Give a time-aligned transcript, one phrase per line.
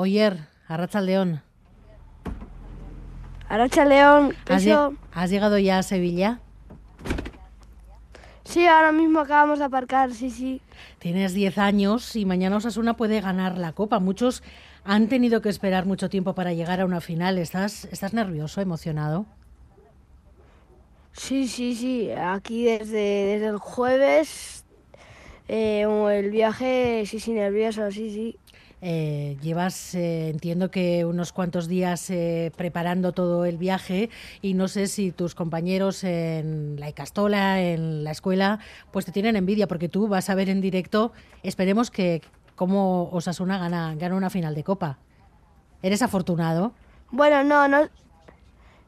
[0.00, 1.42] Oyer, Arracha León.
[3.50, 4.64] Arracha León, ¿Has,
[5.12, 6.40] ¿Has llegado ya a Sevilla?
[8.44, 10.62] Sí, ahora mismo acabamos de aparcar, sí, sí.
[11.00, 13.98] Tienes 10 años y mañana Osasuna puede ganar la Copa.
[13.98, 14.42] Muchos
[14.84, 17.36] han tenido que esperar mucho tiempo para llegar a una final.
[17.36, 19.26] ¿Estás, estás nervioso, emocionado?
[21.12, 22.10] Sí, sí, sí.
[22.10, 24.64] Aquí desde, desde el jueves,
[25.46, 28.38] eh, el viaje, sí, sí, nervioso, sí, sí.
[28.82, 34.86] Llevas, eh, entiendo que unos cuantos días eh, preparando todo el viaje y no sé
[34.86, 38.58] si tus compañeros en la Icastola, en la escuela,
[38.90, 41.12] pues te tienen envidia porque tú vas a ver en directo,
[41.42, 42.22] esperemos que
[42.56, 44.98] cómo Osasuna gana, gana una final de Copa.
[45.82, 46.72] ¿Eres afortunado?
[47.10, 47.88] Bueno, no, no,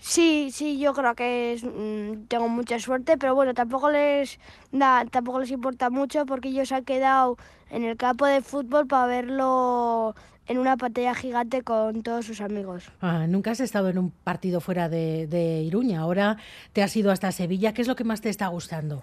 [0.00, 4.38] Sí, sí, yo creo que es, mm, tengo mucha suerte, pero bueno, tampoco les
[4.70, 7.36] da, tampoco les importa mucho porque ellos han quedado
[7.70, 10.14] en el campo de fútbol para verlo
[10.46, 12.90] en una pantalla gigante con todos sus amigos.
[13.00, 16.36] Ah, nunca has estado en un partido fuera de, de Iruña, ahora
[16.72, 19.02] te has ido hasta Sevilla, ¿qué es lo que más te está gustando?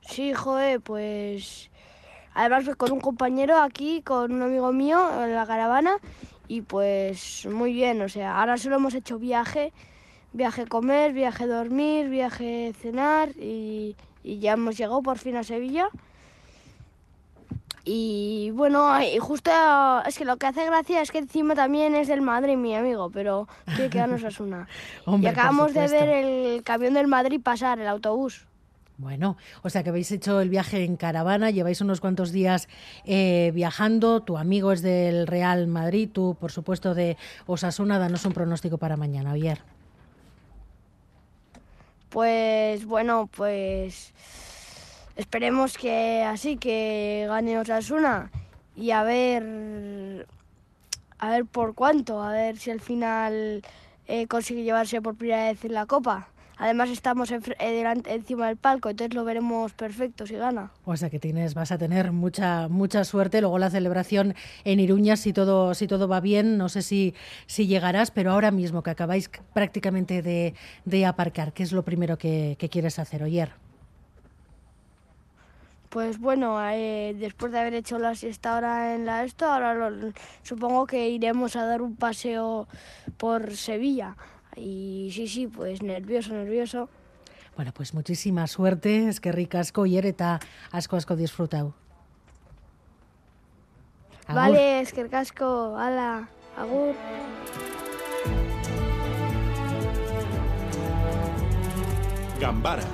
[0.00, 1.70] Sí, joder, pues
[2.34, 5.98] además con un compañero aquí, con un amigo mío en la caravana
[6.48, 9.72] y pues muy bien, o sea, ahora solo hemos hecho viaje,
[10.32, 15.88] viaje comer, viaje dormir, viaje cenar y, ya hemos llegado por fin a Sevilla.
[17.84, 19.50] Y bueno, y justo
[20.06, 23.08] es que lo que hace gracia es que encima también es del Madrid, mi amigo,
[23.10, 24.68] pero tiene que darnos una.
[25.06, 28.46] y acabamos de ver el camión del Madrid pasar, el autobús.
[28.98, 32.68] Bueno, o sea que habéis hecho el viaje en caravana, lleváis unos cuantos días
[33.04, 38.32] eh, viajando, tu amigo es del Real Madrid, tú por supuesto de Osasuna, danos un
[38.32, 39.60] pronóstico para mañana, ayer.
[42.08, 44.12] Pues bueno, pues
[45.14, 48.32] esperemos que así, que gane Osasuna
[48.74, 50.26] y a ver,
[51.20, 53.62] a ver por cuánto, a ver si al final
[54.08, 56.30] eh, consigue llevarse por primera vez en la Copa.
[56.58, 60.72] Además estamos eh, delante, encima del palco, entonces lo veremos perfecto si gana.
[60.84, 63.40] O sea que tienes, vas a tener mucha, mucha suerte.
[63.40, 64.34] Luego la celebración
[64.64, 67.14] en Iruña, si todo, si todo va bien, no sé si,
[67.46, 72.56] si llegarás, pero ahora mismo que acabáis prácticamente de, aparcar, ¿qué es lo primero que,
[72.70, 73.52] quieres hacer, Oyer?
[75.90, 79.90] Pues bueno, eh, después de haber hecho la siesta ahora en la esto, ahora
[80.42, 82.66] supongo que iremos a dar un paseo
[83.16, 84.16] por Sevilla.
[84.58, 86.88] Y sí, sí, pues nervioso, nervioso.
[87.56, 91.74] Bueno, pues muchísima suerte, es que ricasco y eta asko asko disfrutado.
[94.28, 96.94] Vale, es que casco, ala, agur.
[102.40, 102.84] Gambara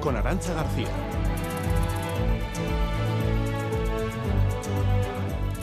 [0.00, 1.03] con Arancha García.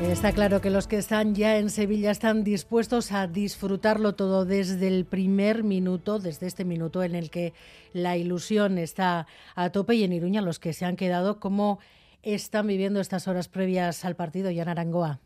[0.02, 4.88] Está claro que los que están ya en Sevilla están dispuestos a disfrutarlo todo desde
[4.88, 7.54] el primer minuto, desde este minuto en el que
[7.94, 11.80] la ilusión está a tope y en Iruña los que se han quedado, ¿cómo
[12.24, 15.20] están viviendo estas horas previas al partido ya en Arangoa?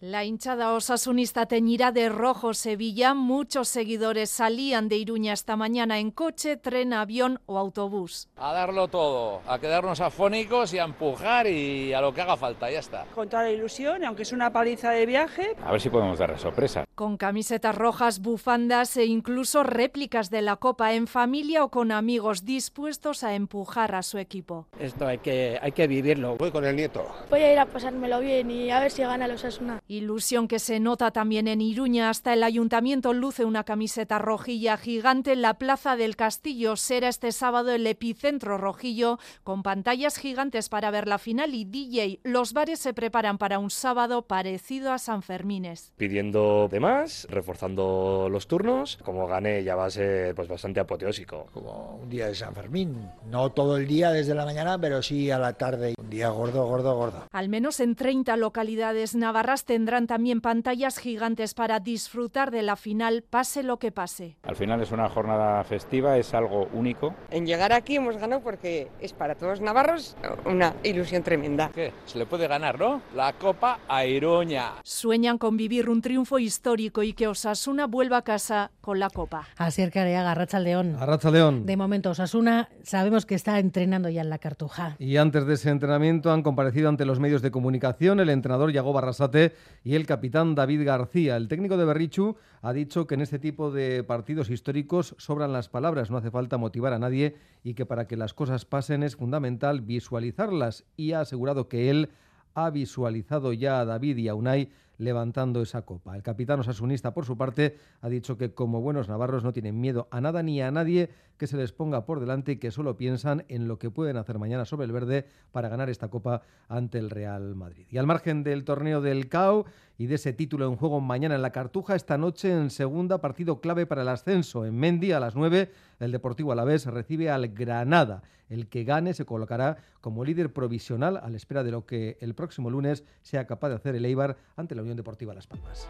[0.00, 3.12] La hinchada osasunista teñirá de rojo Sevilla.
[3.12, 8.30] Muchos seguidores salían de Iruña esta mañana en coche, tren, avión o autobús.
[8.38, 12.70] A darlo todo, a quedarnos afónicos y a empujar y a lo que haga falta,
[12.70, 13.04] ya está.
[13.14, 15.54] Con toda la ilusión, aunque es una paliza de viaje.
[15.62, 16.86] A ver si podemos darle sorpresa.
[16.94, 22.46] Con camisetas rojas, bufandas e incluso réplicas de la Copa en familia o con amigos
[22.46, 24.66] dispuestos a empujar a su equipo.
[24.78, 26.38] Esto hay que, hay que vivirlo.
[26.38, 27.06] Voy con el nieto.
[27.28, 29.82] Voy a ir a pasármelo bien y a ver si gana los Osasuna.
[29.90, 32.10] Ilusión que se nota también en Iruña.
[32.10, 36.76] Hasta el ayuntamiento luce una camiseta rojilla gigante en la Plaza del Castillo.
[36.76, 42.20] Será este sábado el epicentro rojillo con pantallas gigantes para ver la final y DJ.
[42.22, 45.92] Los bares se preparan para un sábado parecido a San Fermines.
[45.96, 48.96] Pidiendo de más, reforzando los turnos.
[49.02, 51.48] Como gané ya va a ser pues, bastante apoteósico.
[51.52, 53.10] Como un día de San Fermín.
[53.28, 55.94] No todo el día desde la mañana, pero sí a la tarde.
[55.98, 57.26] Un día gordo, gordo, gordo.
[57.32, 63.22] Al menos en 30 localidades navarras tendrán también pantallas gigantes para disfrutar de la final,
[63.22, 64.36] pase lo que pase.
[64.42, 67.14] Al final es una jornada festiva, es algo único.
[67.30, 71.70] En llegar aquí hemos ganado porque es para todos navarros una ilusión tremenda.
[71.74, 71.94] ¿Qué?
[72.04, 73.00] Se le puede ganar, ¿no?
[73.14, 74.72] La Copa a Iruña.
[74.84, 79.48] Sueñan con vivir un triunfo histórico y que Osasuna vuelva a casa con la Copa.
[79.56, 80.94] Así es, Careaga, Racha León.
[81.00, 81.64] Arracha León.
[81.64, 84.96] De momento, Osasuna sabemos que está entrenando ya en la Cartuja.
[84.98, 88.92] Y antes de ese entrenamiento han comparecido ante los medios de comunicación el entrenador Yago
[88.92, 91.36] Barrasate y el capitán David García.
[91.36, 95.68] El técnico de Berrichu ha dicho que en este tipo de partidos históricos sobran las
[95.68, 99.16] palabras, no hace falta motivar a nadie y que para que las cosas pasen es
[99.16, 102.10] fundamental visualizarlas y ha asegurado que él
[102.54, 104.70] ha visualizado ya a David y a Unai
[105.00, 106.14] levantando esa copa.
[106.14, 110.08] El capitán osasunista, por su parte, ha dicho que como buenos navarros no tienen miedo
[110.10, 111.08] a nada ni a nadie
[111.38, 114.38] que se les ponga por delante y que solo piensan en lo que pueden hacer
[114.38, 117.86] mañana sobre el verde para ganar esta copa ante el Real Madrid.
[117.90, 119.64] Y al margen del torneo del CAO
[119.96, 123.62] y de ese título en juego mañana en la Cartuja, esta noche en segunda partido
[123.62, 124.66] clave para el ascenso.
[124.66, 128.22] En Mendi a las 9 el Deportivo Alavés recibe al Granada.
[128.50, 132.34] El que gane se colocará como líder provisional a la espera de lo que el
[132.34, 135.88] próximo lunes sea capaz de hacer el Eibar ante la Unión Deportiva Las Palmas.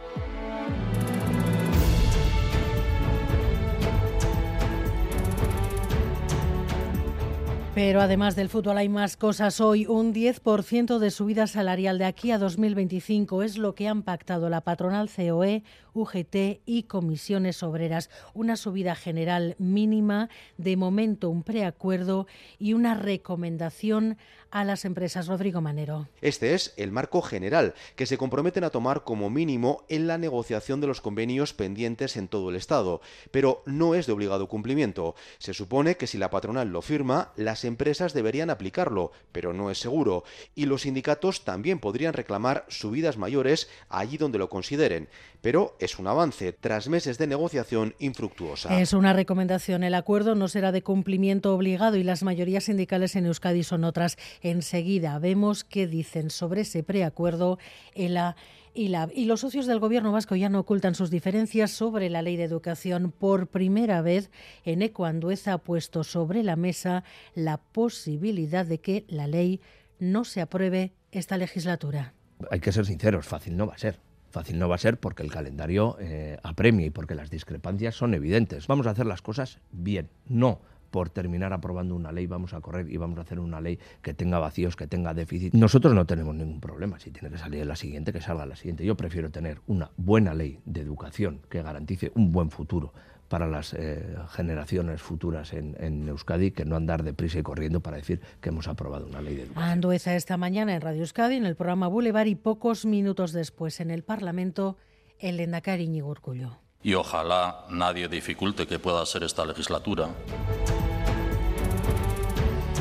[7.73, 9.87] Pero además del fútbol hay más cosas hoy.
[9.87, 14.63] Un 10% de subida salarial de aquí a 2025 es lo que han pactado la
[14.63, 15.63] patronal COE,
[15.95, 18.11] UGT y comisiones obreras.
[18.35, 22.27] Una subida general mínima, de momento un preacuerdo
[22.59, 24.19] y una recomendación
[24.51, 25.29] a las empresas.
[25.29, 26.09] Rodrigo Manero.
[26.21, 30.81] Este es el marco general que se comprometen a tomar como mínimo en la negociación
[30.81, 33.01] de los convenios pendientes en todo el Estado,
[33.31, 35.15] pero no es de obligado cumplimiento.
[35.39, 39.79] Se supone que si la patronal lo firma, las empresas deberían aplicarlo, pero no es
[39.79, 40.25] seguro,
[40.55, 45.09] y los sindicatos también podrían reclamar subidas mayores allí donde lo consideren.
[45.41, 48.79] Pero es un avance tras meses de negociación infructuosa.
[48.79, 49.85] Es una recomendación.
[49.85, 54.19] El acuerdo no será de cumplimiento obligado y las mayorías sindicales en Euskadi son otras.
[54.43, 57.59] Enseguida vemos qué dicen sobre ese preacuerdo
[57.95, 58.37] ELA
[58.75, 62.45] y, los socios del Gobierno vasco ya no ocultan sus diferencias sobre la ley de
[62.45, 63.13] educación.
[63.13, 64.31] Por primera vez,
[64.65, 69.61] Eneco Andueza ha puesto sobre la mesa la posibilidad de que la ley
[69.99, 72.15] no se apruebe esta legislatura.
[72.51, 73.99] Hay que ser sinceros, fácil no va a ser.
[74.31, 78.15] Fácil no va a ser porque el calendario eh, apremia y porque las discrepancias son
[78.15, 78.69] evidentes.
[78.69, 82.91] Vamos a hacer las cosas bien, no por terminar aprobando una ley vamos a correr
[82.91, 85.55] y vamos a hacer una ley que tenga vacíos, que tenga déficit.
[85.55, 86.99] Nosotros no tenemos ningún problema.
[86.99, 88.85] Si tiene que salir la siguiente, que salga la siguiente.
[88.85, 92.93] Yo prefiero tener una buena ley de educación que garantice un buen futuro
[93.29, 97.97] para las eh, generaciones futuras en, en, Euskadi que no andar deprisa y corriendo para
[97.97, 99.71] decir que hemos aprobado una ley de educación.
[99.71, 103.93] Andueza esta mañana en Radio Euskadi, en el programa Boulevard y pocos minutos después en
[103.93, 104.79] el Parlamento,
[105.21, 106.51] el Endacari Íñigo Urkullu.
[106.83, 110.09] Y ojalá nadie dificulte que pueda ser esta legislatura.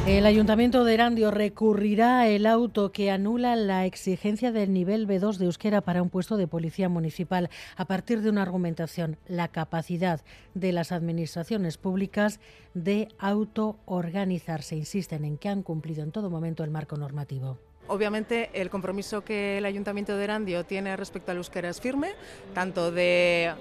[0.07, 5.46] El Ayuntamiento de Erandio recurrirá el auto que anula la exigencia del nivel B2 de
[5.46, 10.22] euskera para un puesto de policía municipal a partir de una argumentación, la capacidad
[10.56, 12.40] de las administraciones públicas
[12.74, 14.75] de autoorganizarse.
[14.75, 17.60] Insisten en que han cumplido en todo momento el marco normativo.
[17.88, 22.13] Obviamente el compromiso que el Ayuntamiento de Erandio tiene respecto al euskera es firme,
[22.54, 23.52] tanto de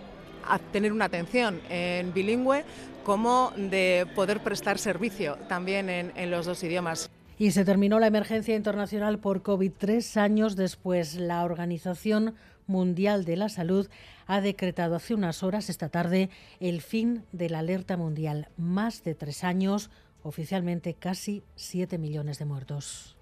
[0.73, 2.65] tener una atención en bilingüe
[3.05, 7.11] como de poder prestar servicio también en, en los dos idiomas.
[7.39, 11.15] Y se terminó la emergencia internacional por COVID tres años después.
[11.15, 12.35] La Organización
[12.67, 13.89] Mundial de la Salud
[14.27, 16.31] ha decretado hace unas horas esta tarde
[16.61, 18.49] el fin de la alerta mundial.
[18.56, 19.91] Más de tres años,
[20.23, 23.18] oficialmente casi siete millones de muertos.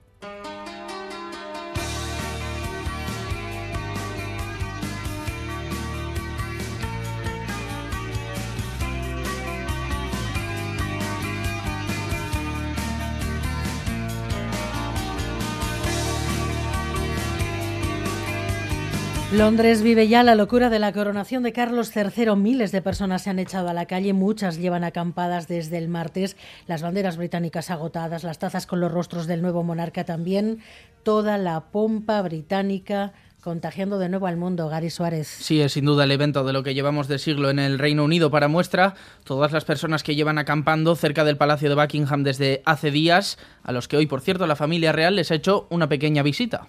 [19.36, 22.34] Londres vive ya la locura de la coronación de Carlos III.
[22.36, 26.38] Miles de personas se han echado a la calle, muchas llevan acampadas desde el martes,
[26.66, 30.60] las banderas británicas agotadas, las tazas con los rostros del nuevo monarca también,
[31.02, 33.12] toda la pompa británica
[33.43, 35.28] contagiando de nuevo al mundo, Gary Suárez.
[35.28, 38.05] Sí, es sin duda el evento de lo que llevamos de siglo en el Reino
[38.05, 38.31] Unido.
[38.31, 42.90] Para muestra, todas las personas que llevan acampando cerca del Palacio de Buckingham desde hace
[42.90, 46.22] días, a los que hoy, por cierto, la familia real les ha hecho una pequeña
[46.22, 46.66] visita.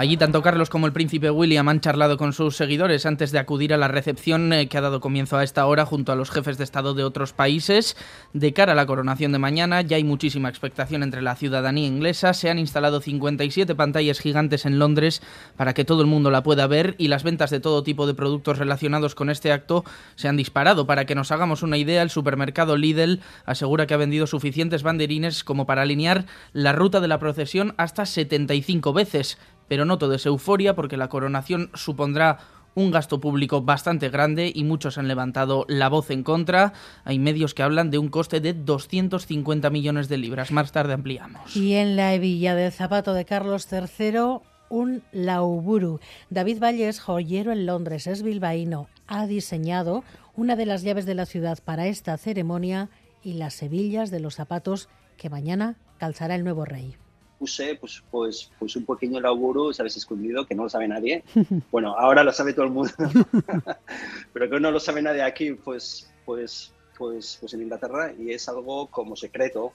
[0.00, 3.74] Allí tanto Carlos como el príncipe William han charlado con sus seguidores antes de acudir
[3.74, 6.56] a la recepción eh, que ha dado comienzo a esta hora junto a los jefes
[6.56, 7.98] de Estado de otros países.
[8.32, 12.32] De cara a la coronación de mañana ya hay muchísima expectación entre la ciudadanía inglesa.
[12.32, 15.20] Se han instalado 57 pantallas gigantes en Londres
[15.58, 18.14] para que todo el mundo la pueda ver y las ventas de todo tipo de
[18.14, 20.86] productos relacionados con este acto se han disparado.
[20.86, 25.44] Para que nos hagamos una idea, el supermercado Lidl asegura que ha vendido suficientes banderines
[25.44, 29.36] como para alinear la ruta de la procesión hasta 75 veces
[29.70, 32.38] pero no todo es euforia porque la coronación supondrá
[32.74, 36.72] un gasto público bastante grande y muchos han levantado la voz en contra.
[37.04, 40.50] Hay medios que hablan de un coste de 250 millones de libras.
[40.50, 41.54] Más tarde ampliamos.
[41.54, 46.00] Y en la hebilla del zapato de Carlos III, un lauburu.
[46.30, 48.88] David Valles, joyero en Londres, es bilbaíno.
[49.06, 50.02] Ha diseñado
[50.34, 52.88] una de las llaves de la ciudad para esta ceremonia
[53.22, 56.96] y las hebillas de los zapatos que mañana calzará el nuevo rey
[57.40, 59.96] puse pues, pues, pues un pequeño laburo, ¿sabes?
[59.96, 61.24] Escondido, que no lo sabe nadie.
[61.72, 62.92] Bueno, ahora lo sabe todo el mundo,
[64.32, 68.48] pero que no lo sabe nadie aquí, pues, pues, pues, pues en Inglaterra, y es
[68.48, 69.72] algo como secreto,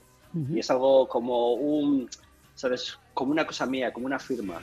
[0.50, 2.08] y es algo como un,
[2.54, 2.98] ¿sabes?
[3.14, 4.60] Como una cosa mía, como una firma.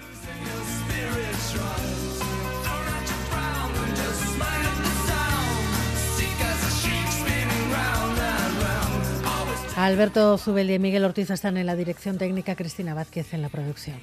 [9.75, 13.97] Alberto Zubel y Miguel Ortiz están en la dirección técnica, Cristina Vázquez en la producción.